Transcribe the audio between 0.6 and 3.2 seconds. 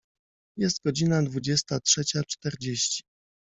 godzina dwudziesta trzecia czterdzieści.